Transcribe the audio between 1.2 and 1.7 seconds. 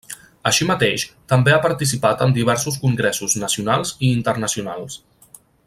també ha